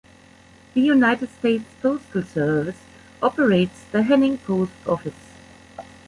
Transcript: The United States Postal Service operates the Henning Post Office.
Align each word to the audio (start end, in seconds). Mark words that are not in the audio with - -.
The 0.73 0.81
United 0.81 1.29
States 1.29 1.63
Postal 1.79 2.23
Service 2.23 2.79
operates 3.21 3.83
the 3.91 4.01
Henning 4.01 4.39
Post 4.39 4.71
Office. 4.87 5.13